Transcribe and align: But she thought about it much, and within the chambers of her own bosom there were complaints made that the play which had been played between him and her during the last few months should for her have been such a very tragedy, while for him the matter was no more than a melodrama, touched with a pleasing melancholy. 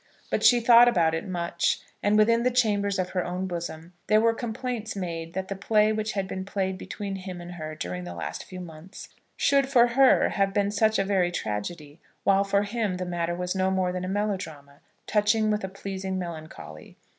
But 0.31 0.43
she 0.43 0.59
thought 0.59 0.87
about 0.87 1.13
it 1.13 1.27
much, 1.27 1.79
and 2.01 2.17
within 2.17 2.41
the 2.41 2.49
chambers 2.49 2.97
of 2.97 3.11
her 3.11 3.23
own 3.23 3.45
bosom 3.45 3.93
there 4.07 4.19
were 4.19 4.33
complaints 4.33 4.95
made 4.95 5.33
that 5.33 5.47
the 5.47 5.55
play 5.55 5.93
which 5.93 6.13
had 6.13 6.27
been 6.27 6.43
played 6.43 6.75
between 6.75 7.17
him 7.17 7.39
and 7.39 7.51
her 7.51 7.75
during 7.75 8.03
the 8.03 8.15
last 8.15 8.43
few 8.45 8.59
months 8.61 9.09
should 9.37 9.69
for 9.69 9.89
her 9.89 10.29
have 10.29 10.55
been 10.55 10.71
such 10.71 10.97
a 10.97 11.03
very 11.05 11.29
tragedy, 11.31 11.99
while 12.23 12.43
for 12.43 12.63
him 12.63 12.97
the 12.97 13.05
matter 13.05 13.35
was 13.35 13.53
no 13.53 13.69
more 13.69 13.91
than 13.91 14.03
a 14.03 14.07
melodrama, 14.09 14.79
touched 15.05 15.35
with 15.35 15.63
a 15.63 15.69
pleasing 15.69 16.17
melancholy. 16.17 16.97